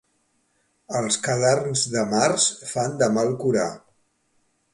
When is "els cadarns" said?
0.99-1.83